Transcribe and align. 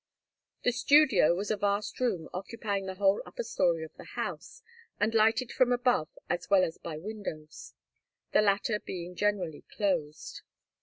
The 0.63 0.71
studio 0.71 1.35
was 1.35 1.51
a 1.51 1.57
vast 1.57 1.99
room 1.99 2.27
occupying 2.33 2.87
the 2.87 2.95
whole 2.95 3.21
upper 3.23 3.43
story 3.43 3.83
of 3.83 3.93
the 3.97 4.03
house, 4.03 4.63
and 4.99 5.13
lighted 5.13 5.51
from 5.51 5.71
above 5.71 6.07
as 6.27 6.49
well 6.49 6.63
as 6.63 6.79
by 6.79 6.97
windows, 6.97 7.75
the 8.31 8.41
latter 8.41 8.79
being 8.79 9.13
generally 9.15 9.63
closed. 9.71 10.41